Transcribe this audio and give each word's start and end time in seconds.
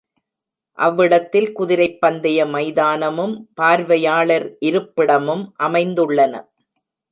அவ்விடத்தில் 0.77 1.49
குதிரைப் 1.51 1.99
பந்தய 2.01 2.47
மைதானமும் 2.47 3.35
பார்வையாளர் 3.53 4.47
இருப்பிடமும் 4.61 5.45
அமைந்துள்ளன. 5.63 6.33